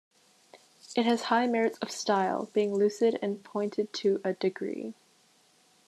It 0.95 1.05
has 1.05 1.21
high 1.25 1.45
merits 1.45 1.77
of 1.77 1.91
style, 1.91 2.49
being 2.53 2.73
lucid 2.73 3.19
and 3.21 3.43
pointed 3.43 3.93
to 3.93 4.19
a 4.23 4.33
degree. 4.33 4.95